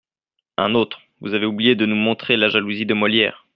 [0.57, 3.45] Un autre:«Vous avez oublié de nous montrer la jalousie de Molière.